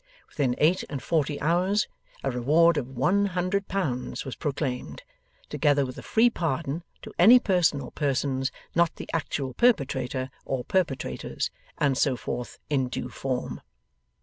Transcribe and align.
Within 0.29 0.55
eight 0.57 0.83
and 0.89 0.99
forty 0.99 1.39
hours, 1.41 1.87
a 2.23 2.31
reward 2.31 2.75
of 2.75 2.97
One 2.97 3.27
Hundred 3.27 3.67
Pounds 3.67 4.25
was 4.25 4.35
proclaimed, 4.35 5.03
together 5.47 5.85
with 5.85 5.95
a 5.95 6.01
free 6.01 6.27
pardon 6.27 6.81
to 7.03 7.13
any 7.19 7.37
person 7.37 7.79
or 7.81 7.91
persons 7.91 8.51
not 8.73 8.95
the 8.95 9.07
actual 9.13 9.53
perpetrator 9.53 10.31
or 10.43 10.63
perpetrators, 10.63 11.51
and 11.77 11.95
so 11.99 12.17
forth 12.17 12.57
in 12.67 12.87
due 12.89 13.09
form. 13.09 13.61